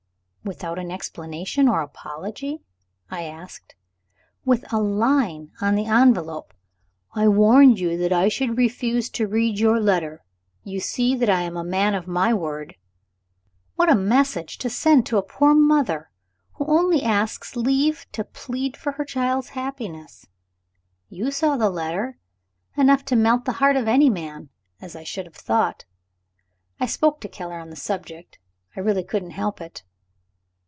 "Without 0.43 0.79
explanation 0.79 1.69
or 1.69 1.83
apology?" 1.83 2.63
I 3.11 3.25
asked. 3.25 3.75
"With 4.43 4.65
a 4.73 4.79
line 4.79 5.51
on 5.61 5.75
the 5.75 5.85
envelope. 5.85 6.55
'I 7.13 7.27
warned 7.27 7.79
you 7.79 7.95
that 7.99 8.11
I 8.11 8.27
should 8.27 8.57
refuse 8.57 9.07
to 9.11 9.27
read 9.27 9.59
your 9.59 9.79
letter. 9.79 10.23
You 10.63 10.79
see 10.79 11.13
that 11.15 11.29
I 11.29 11.43
am 11.43 11.55
a 11.55 11.63
man 11.63 11.93
of 11.93 12.07
my 12.07 12.33
word.' 12.33 12.75
What 13.75 13.91
a 13.91 13.95
message 13.95 14.57
to 14.57 14.69
send 14.69 15.05
to 15.05 15.17
a 15.19 15.21
poor 15.21 15.53
mother, 15.53 16.09
who 16.53 16.65
only 16.65 17.03
asks 17.03 17.55
leave 17.55 18.07
to 18.13 18.23
plead 18.23 18.75
for 18.75 18.93
her 18.93 19.05
child's 19.05 19.49
happiness! 19.49 20.25
You 21.07 21.29
saw 21.29 21.55
the 21.55 21.69
letter. 21.69 22.17
Enough 22.75 23.05
to 23.05 23.15
melt 23.15 23.45
the 23.45 23.53
heart 23.61 23.75
of 23.77 23.87
any 23.87 24.09
man, 24.09 24.49
as 24.81 24.95
I 24.95 25.03
should 25.03 25.27
have 25.27 25.35
thought. 25.35 25.85
I 26.79 26.87
spoke 26.87 27.21
to 27.21 27.27
Keller 27.29 27.59
on 27.59 27.69
the 27.69 27.75
subject; 27.75 28.39
I 28.75 28.79
really 28.79 29.03
couldn't 29.03 29.31
help 29.31 29.61
it." 29.61 29.83